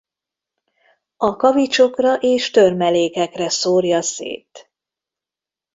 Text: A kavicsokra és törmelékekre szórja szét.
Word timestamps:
A 1.17 1.35
kavicsokra 1.35 2.15
és 2.15 2.49
törmelékekre 2.51 3.49
szórja 3.49 4.01
szét. 4.01 4.71